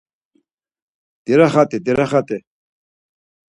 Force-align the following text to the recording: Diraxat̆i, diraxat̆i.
Diraxat̆i, 1.25 1.77
diraxat̆i. 1.85 2.37